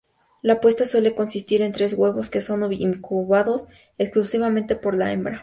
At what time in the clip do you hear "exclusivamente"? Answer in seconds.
3.99-4.75